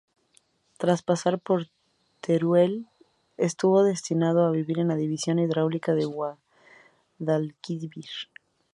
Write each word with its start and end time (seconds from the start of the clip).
Tras 0.79 1.03
pasar 1.03 1.37
por 1.37 1.67
Teruel, 2.21 2.87
estuvo 3.37 3.83
destinado 3.83 4.51
en 4.51 4.87
la 4.87 4.95
División 4.95 5.37
Hidráulica 5.37 5.93
del 5.93 6.09
Guadalquivir. 7.19 8.07